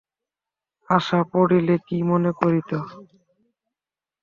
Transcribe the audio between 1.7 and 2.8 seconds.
কী মনে করিত।